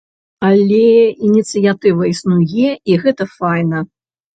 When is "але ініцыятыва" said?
0.47-2.03